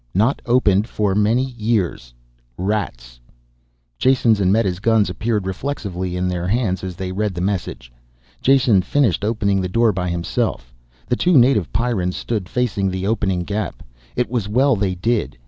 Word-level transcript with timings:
not 0.15 0.41
opened 0.47 0.89
for 0.89 1.13
many 1.13 1.43
years, 1.43 2.11
rats 2.57 3.19
Jason's 3.99 4.39
and 4.39 4.51
Meta's 4.51 4.79
guns 4.79 5.11
appeared 5.11 5.45
reflexively 5.45 6.15
in 6.15 6.27
their 6.27 6.47
hands 6.47 6.83
as 6.83 6.95
they 6.95 7.11
read 7.11 7.35
the 7.35 7.39
message. 7.39 7.93
Jason 8.41 8.81
finished 8.81 9.23
opening 9.23 9.61
the 9.61 9.69
door 9.69 9.91
by 9.91 10.09
himself. 10.09 10.73
The 11.07 11.15
two 11.15 11.37
native 11.37 11.71
Pyrrans 11.71 12.15
stood 12.17 12.49
facing 12.49 12.89
the 12.89 13.05
opening 13.05 13.43
gap. 13.43 13.83
It 14.15 14.27
was 14.27 14.49
well 14.49 14.75
they 14.75 14.95
did. 14.95 15.37